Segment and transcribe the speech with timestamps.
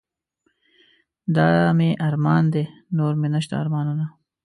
[1.35, 1.47] دا
[1.77, 2.63] مې ارمان دے
[2.97, 4.05] نور مې نشته ارمانونه